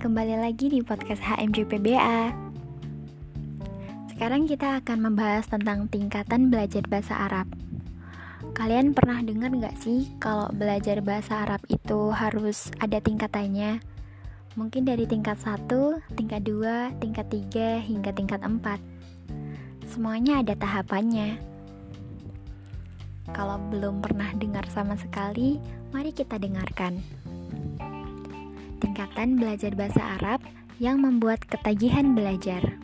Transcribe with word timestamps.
kembali 0.00 0.40
lagi 0.40 0.72
di 0.72 0.80
podcast 0.80 1.20
HMJPBA. 1.20 2.32
Sekarang 4.08 4.48
kita 4.48 4.80
akan 4.80 5.12
membahas 5.12 5.44
tentang 5.44 5.92
tingkatan 5.92 6.48
belajar 6.48 6.80
bahasa 6.88 7.20
Arab. 7.20 7.44
Kalian 8.56 8.96
pernah 8.96 9.20
dengar 9.20 9.52
nggak 9.52 9.76
sih 9.76 10.08
kalau 10.16 10.48
belajar 10.56 11.04
bahasa 11.04 11.44
Arab 11.44 11.60
itu 11.68 12.16
harus 12.16 12.72
ada 12.80 12.96
tingkatannya? 12.96 13.84
Mungkin 14.56 14.88
dari 14.88 15.04
tingkat 15.04 15.36
1, 15.36 15.68
tingkat 16.16 16.48
2, 16.48 16.96
tingkat 16.96 17.26
3, 17.28 17.84
hingga 17.84 18.16
tingkat 18.16 18.40
4. 18.40 18.80
Semuanya 19.84 20.40
ada 20.40 20.56
tahapannya. 20.56 21.36
Kalau 23.36 23.60
belum 23.68 24.00
pernah 24.00 24.32
dengar 24.32 24.64
sama 24.72 24.96
sekali, 24.96 25.60
mari 25.92 26.16
kita 26.16 26.40
dengarkan 26.40 27.19
tingkatan 28.90 29.38
belajar 29.38 29.70
bahasa 29.78 30.02
Arab 30.18 30.42
yang 30.82 30.98
membuat 30.98 31.46
ketagihan 31.46 32.10
belajar. 32.10 32.74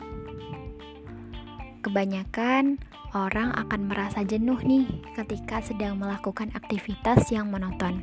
Kebanyakan 1.83 2.79
orang 3.11 3.51
akan 3.51 3.91
merasa 3.91 4.23
jenuh 4.23 4.55
nih 4.63 4.87
ketika 5.19 5.59
sedang 5.59 5.99
melakukan 5.99 6.47
aktivitas 6.55 7.27
yang 7.27 7.51
monoton. 7.51 7.99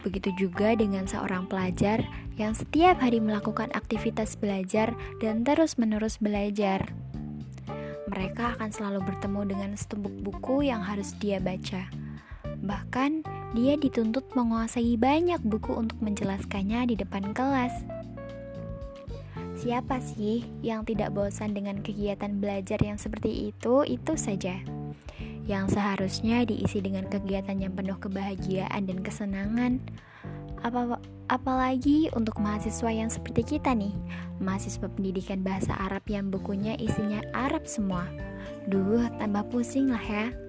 Begitu 0.00 0.48
juga 0.48 0.72
dengan 0.72 1.04
seorang 1.04 1.44
pelajar 1.44 2.00
yang 2.40 2.56
setiap 2.56 2.96
hari 3.04 3.20
melakukan 3.20 3.68
aktivitas 3.76 4.40
belajar 4.40 4.96
dan 5.20 5.44
terus-menerus 5.44 6.16
belajar. 6.16 6.88
Mereka 8.08 8.56
akan 8.56 8.72
selalu 8.72 9.12
bertemu 9.12 9.40
dengan 9.44 9.70
setumpuk 9.76 10.16
buku 10.24 10.72
yang 10.72 10.80
harus 10.80 11.12
dia 11.20 11.36
baca. 11.36 11.84
Bahkan, 12.64 13.23
dia 13.54 13.78
dituntut 13.78 14.34
menguasai 14.34 14.98
banyak 14.98 15.38
buku 15.46 15.78
untuk 15.78 16.02
menjelaskannya 16.02 16.90
di 16.90 16.94
depan 16.98 17.30
kelas. 17.30 17.86
Siapa 19.54 20.02
sih 20.02 20.42
yang 20.66 20.82
tidak 20.82 21.14
bosan 21.14 21.54
dengan 21.54 21.78
kegiatan 21.78 22.42
belajar 22.42 22.82
yang 22.82 22.98
seperti 22.98 23.54
itu? 23.54 23.86
Itu 23.86 24.18
saja. 24.18 24.58
Yang 25.46 25.78
seharusnya 25.78 26.42
diisi 26.42 26.82
dengan 26.82 27.06
kegiatan 27.06 27.54
yang 27.54 27.78
penuh 27.78 27.94
kebahagiaan 28.02 28.90
dan 28.90 28.98
kesenangan. 29.06 29.78
Apa 30.66 30.98
apalagi 31.30 32.10
untuk 32.18 32.42
mahasiswa 32.42 32.90
yang 32.90 33.06
seperti 33.06 33.56
kita 33.56 33.70
nih, 33.70 33.94
mahasiswa 34.42 34.90
pendidikan 34.90 35.46
bahasa 35.46 35.78
Arab 35.78 36.02
yang 36.10 36.26
bukunya 36.34 36.74
isinya 36.74 37.22
Arab 37.30 37.70
semua. 37.70 38.10
Duh, 38.66 39.06
tambah 39.22 39.46
pusing 39.54 39.94
lah 39.94 40.02
ya. 40.02 40.43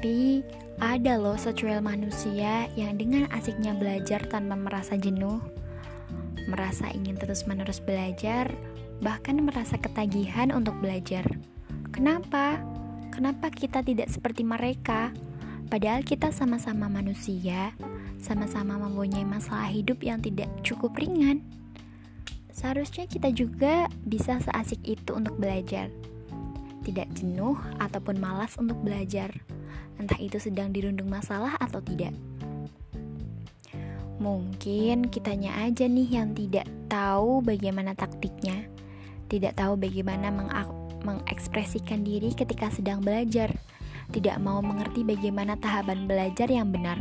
Tapi 0.00 0.40
ada 0.80 1.20
loh 1.20 1.36
secuil 1.36 1.84
manusia 1.84 2.72
yang 2.72 2.96
dengan 2.96 3.28
asiknya 3.36 3.76
belajar 3.76 4.24
tanpa 4.32 4.56
merasa 4.56 4.96
jenuh, 4.96 5.44
merasa 6.48 6.88
ingin 6.88 7.20
terus-menerus 7.20 7.84
belajar, 7.84 8.48
bahkan 9.04 9.36
merasa 9.44 9.76
ketagihan 9.76 10.56
untuk 10.56 10.72
belajar. 10.80 11.28
Kenapa? 11.92 12.64
Kenapa 13.12 13.52
kita 13.52 13.84
tidak 13.84 14.08
seperti 14.08 14.40
mereka? 14.40 15.12
Padahal 15.68 16.00
kita 16.00 16.32
sama-sama 16.32 16.88
manusia, 16.88 17.76
sama-sama 18.16 18.80
mempunyai 18.80 19.28
masalah 19.28 19.68
hidup 19.68 20.00
yang 20.00 20.24
tidak 20.24 20.48
cukup 20.64 20.96
ringan. 20.96 21.44
Seharusnya 22.56 23.04
kita 23.04 23.28
juga 23.36 23.84
bisa 24.08 24.40
seasik 24.40 24.80
itu 24.80 25.12
untuk 25.12 25.36
belajar. 25.36 25.92
Tidak 26.88 27.20
jenuh 27.20 27.60
ataupun 27.76 28.16
malas 28.16 28.56
untuk 28.56 28.80
belajar 28.80 29.59
entah 29.96 30.18
itu 30.20 30.38
sedang 30.38 30.70
dirundung 30.70 31.08
masalah 31.08 31.56
atau 31.58 31.80
tidak. 31.82 32.14
Mungkin 34.20 35.08
kitanya 35.08 35.64
aja 35.64 35.88
nih 35.88 36.20
yang 36.20 36.36
tidak 36.36 36.68
tahu 36.92 37.40
bagaimana 37.40 37.96
taktiknya, 37.96 38.68
tidak 39.32 39.56
tahu 39.56 39.80
bagaimana 39.80 40.28
mengekspresikan 41.00 42.04
diri 42.04 42.36
ketika 42.36 42.68
sedang 42.68 43.00
belajar, 43.00 43.48
tidak 44.12 44.36
mau 44.36 44.60
mengerti 44.60 45.08
bagaimana 45.08 45.56
tahapan 45.56 46.04
belajar 46.04 46.52
yang 46.52 46.68
benar. 46.68 47.00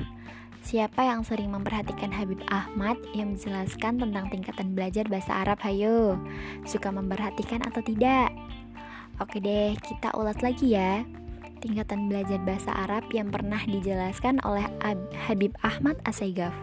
Siapa 0.64 1.08
yang 1.08 1.28
sering 1.28 1.52
memperhatikan 1.52 2.12
Habib 2.12 2.40
Ahmad 2.48 2.96
yang 3.12 3.36
menjelaskan 3.36 4.00
tentang 4.00 4.32
tingkatan 4.32 4.72
belajar 4.72 5.04
bahasa 5.08 5.44
Arab? 5.44 5.60
Hayo, 5.64 6.20
suka 6.64 6.88
memperhatikan 6.88 7.64
atau 7.68 7.84
tidak? 7.84 8.32
Oke 9.20 9.44
deh, 9.44 9.76
kita 9.84 10.16
ulas 10.16 10.40
lagi 10.40 10.80
ya 10.80 11.04
tingkatan 11.60 12.08
belajar 12.08 12.40
bahasa 12.42 12.72
Arab 12.72 13.12
yang 13.12 13.30
pernah 13.30 13.60
dijelaskan 13.68 14.40
oleh 14.48 14.66
Habib 15.28 15.54
Ahmad 15.60 16.00
Asaigaf. 16.08 16.56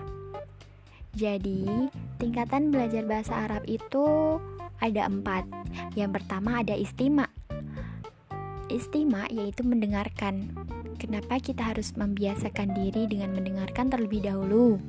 Jadi, 1.16 1.88
tingkatan 2.20 2.72
belajar 2.72 3.04
bahasa 3.08 3.48
Arab 3.48 3.64
itu 3.64 4.36
ada 4.80 5.08
empat. 5.08 5.48
Yang 5.96 6.20
pertama 6.20 6.60
ada 6.60 6.76
istima. 6.76 7.28
Istima 8.68 9.24
yaitu 9.32 9.64
mendengarkan. 9.64 10.52
Kenapa 10.96 11.40
kita 11.40 11.72
harus 11.72 11.92
membiasakan 11.96 12.72
diri 12.72 13.08
dengan 13.08 13.36
mendengarkan 13.36 13.92
terlebih 13.92 14.24
dahulu? 14.24 14.80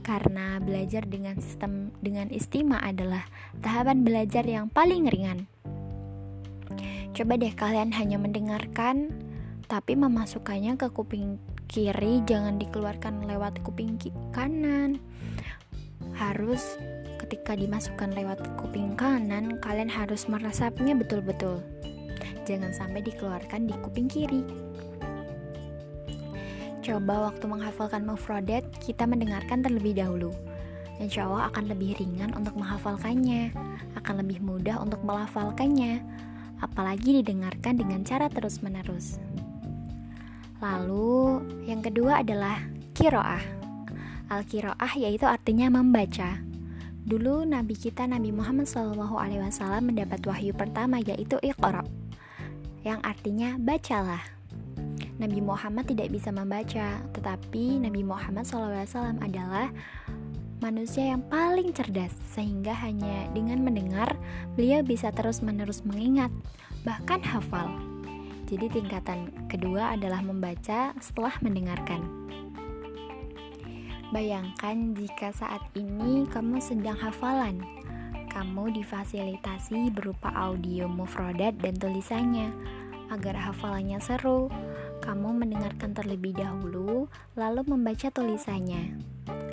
Karena 0.00 0.60
belajar 0.60 1.04
dengan 1.04 1.40
sistem 1.40 1.92
dengan 2.00 2.28
istima 2.32 2.80
adalah 2.80 3.28
tahapan 3.60 4.04
belajar 4.04 4.44
yang 4.44 4.68
paling 4.72 5.08
ringan. 5.08 5.48
Coba 7.16 7.40
deh 7.40 7.52
kalian 7.56 7.96
hanya 7.96 8.20
mendengarkan 8.20 9.25
tapi 9.66 9.98
memasukkannya 9.98 10.78
ke 10.78 10.90
kuping 10.94 11.42
kiri 11.66 12.22
jangan 12.22 12.58
dikeluarkan 12.62 13.26
lewat 13.26 13.58
kuping 13.66 13.98
kanan. 14.30 15.02
Harus 16.14 16.78
ketika 17.18 17.58
dimasukkan 17.58 18.14
lewat 18.14 18.46
kuping 18.56 18.94
kanan 18.94 19.58
kalian 19.58 19.90
harus 19.90 20.30
meresapnya 20.30 20.94
betul-betul. 20.94 21.60
Jangan 22.46 22.70
sampai 22.70 23.02
dikeluarkan 23.02 23.66
di 23.66 23.74
kuping 23.82 24.06
kiri. 24.06 24.42
Coba 26.86 27.26
waktu 27.26 27.50
menghafalkan 27.50 28.06
mufradat 28.06 28.62
kita 28.78 29.10
mendengarkan 29.10 29.66
terlebih 29.66 29.98
dahulu. 29.98 30.30
Insya 31.02 31.26
Allah 31.26 31.50
akan 31.50 31.74
lebih 31.74 31.98
ringan 31.98 32.30
untuk 32.38 32.54
menghafalkannya, 32.54 33.50
akan 33.98 34.14
lebih 34.22 34.38
mudah 34.40 34.78
untuk 34.78 35.02
melafalkannya, 35.02 36.00
apalagi 36.62 37.20
didengarkan 37.20 37.76
dengan 37.76 38.00
cara 38.06 38.30
terus-menerus. 38.30 39.25
Lalu 40.60 41.42
yang 41.68 41.84
kedua 41.84 42.24
adalah 42.24 42.60
kiroah. 42.96 43.44
Al-kiroah 44.32 44.92
yaitu 44.98 45.28
artinya 45.28 45.68
membaca. 45.70 46.40
Dulu 47.06 47.46
Nabi 47.46 47.78
kita 47.78 48.08
Nabi 48.10 48.34
Muhammad 48.34 48.66
SAW 48.66 49.78
mendapat 49.78 50.18
wahyu 50.26 50.50
pertama 50.50 50.98
yaitu 50.98 51.38
Iqra 51.38 51.86
yang 52.82 52.98
artinya 53.02 53.54
bacalah. 53.58 54.22
Nabi 55.16 55.40
Muhammad 55.40 55.88
tidak 55.88 56.12
bisa 56.12 56.28
membaca, 56.28 57.00
tetapi 57.16 57.80
Nabi 57.80 58.04
Muhammad 58.04 58.44
SAW 58.44 59.16
adalah 59.22 59.72
manusia 60.60 61.16
yang 61.16 61.24
paling 61.26 61.72
cerdas, 61.72 62.12
sehingga 62.30 62.76
hanya 62.84 63.28
dengan 63.32 63.64
mendengar 63.64 64.12
beliau 64.54 64.84
bisa 64.84 65.08
terus-menerus 65.12 65.82
mengingat, 65.88 66.28
bahkan 66.84 67.24
hafal. 67.24 67.95
Jadi 68.46 68.70
tingkatan 68.70 69.50
kedua 69.50 69.98
adalah 69.98 70.22
membaca 70.22 70.94
setelah 71.02 71.34
mendengarkan. 71.42 72.26
Bayangkan 74.14 74.94
jika 74.94 75.34
saat 75.34 75.66
ini 75.74 76.30
kamu 76.30 76.62
sedang 76.62 76.94
hafalan. 76.94 77.58
Kamu 78.30 78.70
difasilitasi 78.70 79.90
berupa 79.90 80.30
audio 80.30 80.86
mufrodat 80.86 81.58
dan 81.58 81.74
tulisannya. 81.74 82.54
Agar 83.10 83.34
hafalannya 83.34 83.98
seru, 83.98 84.46
kamu 85.02 85.42
mendengarkan 85.42 85.90
terlebih 85.90 86.38
dahulu, 86.38 87.10
lalu 87.34 87.66
membaca 87.66 88.06
tulisannya. 88.14 88.94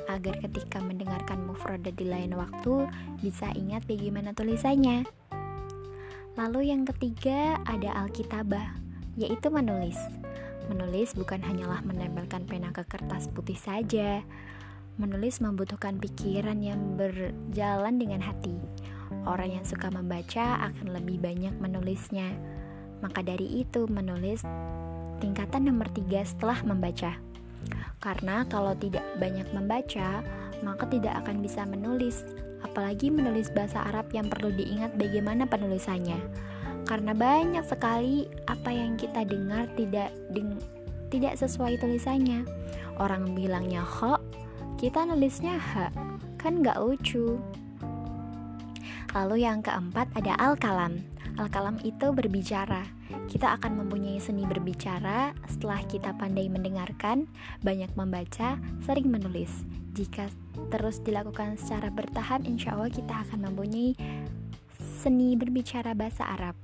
Agar 0.05 0.37
ketika 0.37 0.85
mendengarkan 0.85 1.49
mufrodat 1.49 1.97
di 1.97 2.05
lain 2.05 2.37
waktu, 2.37 2.85
bisa 3.25 3.49
ingat 3.57 3.89
bagaimana 3.89 4.37
tulisannya. 4.37 5.09
Lalu 6.37 6.69
yang 6.69 6.85
ketiga 6.85 7.57
ada 7.65 7.93
Alkitabah 8.05 8.82
yaitu 9.17 9.49
menulis. 9.53 9.97
Menulis 10.71 11.11
bukan 11.13 11.43
hanyalah 11.43 11.83
menempelkan 11.83 12.47
pena 12.47 12.71
ke 12.71 12.87
kertas 12.87 13.27
putih 13.29 13.57
saja. 13.57 14.23
Menulis 14.95 15.41
membutuhkan 15.41 15.97
pikiran 15.97 16.61
yang 16.61 16.95
berjalan 16.95 17.97
dengan 17.97 18.21
hati. 18.23 18.53
Orang 19.25 19.51
yang 19.51 19.65
suka 19.65 19.89
membaca 19.89 20.61
akan 20.71 20.93
lebih 20.93 21.19
banyak 21.19 21.53
menulisnya. 21.59 22.31
Maka 23.03 23.19
dari 23.25 23.65
itu, 23.65 23.89
menulis 23.89 24.45
tingkatan 25.19 25.67
nomor 25.67 25.91
tiga 25.91 26.23
setelah 26.23 26.63
membaca. 26.63 27.19
Karena 27.99 28.47
kalau 28.47 28.75
tidak 28.75 29.03
banyak 29.19 29.47
membaca, 29.51 30.23
maka 30.63 30.87
tidak 30.87 31.23
akan 31.23 31.43
bisa 31.43 31.63
menulis, 31.67 32.23
apalagi 32.63 33.11
menulis 33.11 33.51
bahasa 33.51 33.83
Arab 33.83 34.11
yang 34.15 34.31
perlu 34.31 34.51
diingat 34.51 34.95
bagaimana 34.95 35.47
penulisannya 35.47 36.19
karena 36.83 37.15
banyak 37.15 37.63
sekali 37.63 38.27
apa 38.47 38.69
yang 38.71 38.99
kita 38.99 39.23
dengar 39.23 39.67
tidak 39.79 40.11
deng 40.35 40.59
tidak 41.13 41.37
sesuai 41.37 41.77
tulisannya. 41.77 42.41
Orang 42.97 43.37
bilangnya 43.37 43.85
kho, 43.85 44.17
kita 44.81 45.05
nulisnya 45.05 45.57
H, 45.57 45.93
kan 46.41 46.61
nggak 46.65 46.81
lucu. 46.81 47.37
Lalu 49.13 49.45
yang 49.45 49.61
keempat 49.61 50.09
ada 50.17 50.33
al-kalam. 50.41 51.05
Al-kalam 51.37 51.77
itu 51.85 52.09
berbicara. 52.09 52.85
Kita 53.29 53.57
akan 53.57 53.85
mempunyai 53.85 54.17
seni 54.17 54.45
berbicara 54.45 55.37
setelah 55.45 55.81
kita 55.85 56.17
pandai 56.17 56.49
mendengarkan, 56.49 57.29
banyak 57.61 57.93
membaca, 57.93 58.57
sering 58.85 59.09
menulis. 59.09 59.65
Jika 59.93 60.29
terus 60.73 60.97
dilakukan 61.05 61.61
secara 61.61 61.93
bertahap, 61.93 62.45
insya 62.49 62.73
Allah 62.73 62.89
kita 62.89 63.13
akan 63.29 63.53
mempunyai 63.53 63.93
seni 65.03 65.35
berbicara 65.35 65.91
bahasa 65.91 66.23
Arab. 66.23 66.55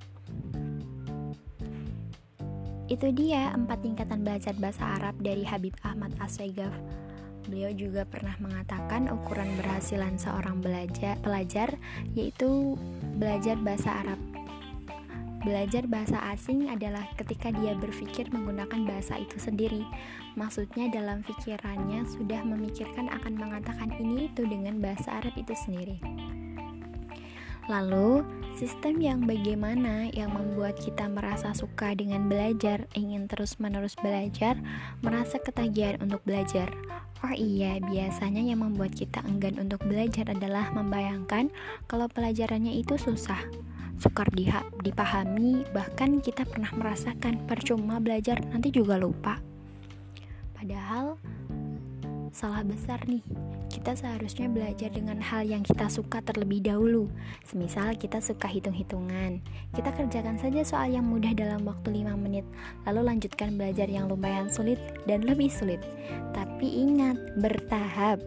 Itu 2.88 3.12
dia 3.12 3.51
empat 3.51 3.83
tingkatan 3.83 4.24
belajar 4.24 4.56
bahasa 4.56 4.95
Arab 4.95 5.19
dari 5.19 5.44
Habib 5.44 5.75
Ahmad 5.83 6.15
Asegaf. 6.24 6.71
Beliau 7.51 7.75
juga 7.75 8.07
pernah 8.07 8.39
mengatakan 8.39 9.12
ukuran 9.12 9.59
berhasilan 9.59 10.15
seorang 10.15 10.63
belajar 10.63 11.19
pelajar 11.19 11.75
yaitu 12.15 12.80
belajar 13.19 13.59
bahasa 13.59 14.07
Arab. 14.07 14.19
Belajar 15.44 15.88
bahasa 15.88 16.19
asing 16.31 16.71
adalah 16.71 17.12
ketika 17.19 17.51
dia 17.51 17.75
berpikir 17.75 18.31
menggunakan 18.31 18.88
bahasa 18.88 19.19
itu 19.19 19.36
sendiri. 19.36 19.83
Maksudnya 20.39 20.88
dalam 20.88 21.27
pikirannya 21.27 22.07
sudah 22.07 22.44
memikirkan 22.47 23.12
akan 23.12 23.36
mengatakan 23.36 23.91
ini 24.00 24.31
itu 24.31 24.47
dengan 24.47 24.80
bahasa 24.80 25.19
Arab 25.19 25.36
itu 25.36 25.51
sendiri. 25.56 26.00
Lalu, 27.69 28.25
sistem 28.57 28.98
yang 28.98 29.30
bagaimana 29.30 30.10
yang 30.10 30.33
membuat 30.33 30.81
kita 30.81 31.06
merasa 31.06 31.54
suka 31.54 31.94
dengan 31.94 32.25
belajar, 32.25 32.89
ingin 32.98 33.30
terus-menerus 33.30 33.94
belajar, 34.01 34.57
merasa 35.06 35.38
ketagihan 35.38 36.01
untuk 36.01 36.25
belajar. 36.25 36.74
Oh 37.21 37.30
iya, 37.30 37.77
biasanya 37.77 38.42
yang 38.42 38.66
membuat 38.66 38.98
kita 38.98 39.21
enggan 39.21 39.62
untuk 39.62 39.86
belajar 39.86 40.33
adalah 40.33 40.74
membayangkan 40.74 41.54
kalau 41.86 42.10
pelajarannya 42.10 42.74
itu 42.74 42.98
susah, 42.98 43.38
sukar 44.01 44.33
dipahami, 44.81 45.62
bahkan 45.69 46.18
kita 46.25 46.50
pernah 46.50 46.74
merasakan 46.74 47.45
percuma 47.45 48.01
belajar 48.01 48.42
nanti 48.50 48.74
juga 48.74 48.98
lupa. 48.98 49.38
Padahal 50.57 51.22
salah 52.39 52.63
besar 52.63 53.03
nih. 53.03 53.19
Kita 53.68 54.00
seharusnya 54.00 54.47
belajar 54.47 54.88
dengan 54.95 55.19
hal 55.19 55.44
yang 55.44 55.59
kita 55.59 55.91
suka 55.91 56.24
terlebih 56.24 56.63
dahulu. 56.63 57.12
Semisal 57.44 58.00
kita 58.00 58.24
suka 58.24 58.47
hitung-hitungan. 58.47 59.44
Kita 59.75 59.91
kerjakan 59.91 60.39
saja 60.39 60.63
soal 60.63 60.95
yang 60.95 61.03
mudah 61.03 61.36
dalam 61.36 61.68
waktu 61.68 62.00
5 62.00 62.15
menit, 62.15 62.47
lalu 62.88 63.12
lanjutkan 63.12 63.59
belajar 63.59 63.91
yang 63.91 64.07
lumayan 64.07 64.47
sulit 64.47 64.80
dan 65.03 65.27
lebih 65.27 65.51
sulit. 65.51 65.83
Tapi 66.31 66.88
ingat, 66.88 67.19
bertahap. 67.44 68.24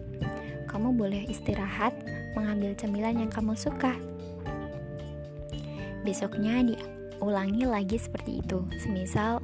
Kamu 0.69 0.93
boleh 0.93 1.25
istirahat, 1.25 1.97
mengambil 2.37 2.77
cemilan 2.77 3.17
yang 3.17 3.31
kamu 3.33 3.57
suka. 3.57 3.97
Besoknya 6.05 6.61
diulangi 6.61 7.65
lagi 7.65 7.97
seperti 7.97 8.45
itu. 8.45 8.61
Semisal 8.77 9.41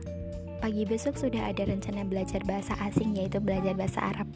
Pagi 0.60 0.84
besok 0.84 1.16
sudah 1.16 1.48
ada 1.48 1.64
rencana 1.64 2.04
belajar 2.04 2.44
bahasa 2.44 2.76
asing 2.84 3.16
yaitu 3.16 3.40
belajar 3.40 3.72
bahasa 3.80 4.12
Arab. 4.12 4.28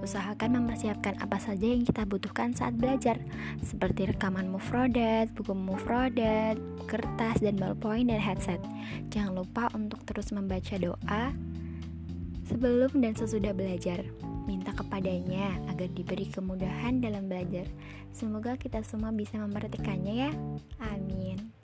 Usahakan 0.00 0.64
mempersiapkan 0.64 1.20
apa 1.20 1.36
saja 1.36 1.68
yang 1.68 1.84
kita 1.84 2.08
butuhkan 2.08 2.56
saat 2.56 2.72
belajar, 2.76 3.20
seperti 3.60 4.08
rekaman 4.08 4.48
mufrodat, 4.48 5.28
buku 5.36 5.52
mufrodat, 5.52 6.56
kertas 6.88 7.38
dan 7.44 7.60
ballpoint 7.60 8.08
dan 8.08 8.20
headset. 8.20 8.60
Jangan 9.12 9.44
lupa 9.44 9.68
untuk 9.76 10.00
terus 10.08 10.32
membaca 10.32 10.74
doa 10.80 11.36
sebelum 12.48 12.90
dan 12.98 13.14
sesudah 13.14 13.52
belajar. 13.54 14.02
Minta 14.48 14.74
kepadanya 14.74 15.54
agar 15.70 15.86
diberi 15.94 16.26
kemudahan 16.26 16.98
dalam 16.98 17.30
belajar. 17.30 17.68
Semoga 18.10 18.58
kita 18.58 18.82
semua 18.82 19.14
bisa 19.14 19.38
memperhatikannya 19.38 20.14
ya. 20.26 20.30
Amin. 20.82 21.59